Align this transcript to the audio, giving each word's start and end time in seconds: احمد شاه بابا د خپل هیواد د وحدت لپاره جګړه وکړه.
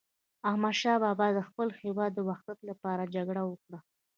احمد 0.49 0.75
شاه 0.81 0.97
بابا 1.03 1.27
د 1.33 1.39
خپل 1.47 1.67
هیواد 1.81 2.11
د 2.15 2.19
وحدت 2.29 2.59
لپاره 2.69 3.11
جګړه 3.15 3.41
وکړه. 3.45 3.79